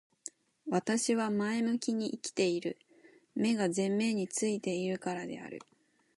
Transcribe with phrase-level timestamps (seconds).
[0.67, 2.79] 私は前向きに生きている。
[3.35, 5.59] 目が前面に付いているからである。